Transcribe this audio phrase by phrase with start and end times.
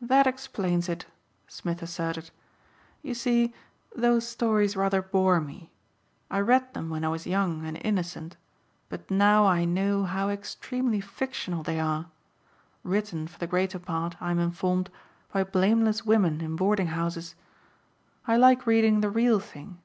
[0.00, 1.04] "That explains it,"
[1.48, 2.30] Smith asserted,
[3.02, 3.52] "You see
[3.94, 5.70] those stories rather bore me.
[6.30, 8.38] I read them when I was young and innocent
[8.88, 12.06] but now I know how extremely fictional they are;
[12.84, 14.88] written for the greater part, I'm informed,
[15.30, 17.34] by blameless women in boarding houses.
[18.26, 19.82] I like reading the real thing."